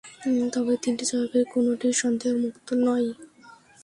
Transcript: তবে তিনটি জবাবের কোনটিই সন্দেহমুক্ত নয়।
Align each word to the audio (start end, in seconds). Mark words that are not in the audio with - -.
তবে 0.53 0.73
তিনটি 0.83 1.03
জবাবের 1.09 1.45
কোনটিই 1.53 1.93
সন্দেহমুক্ত 2.01 2.67
নয়। 2.81 3.07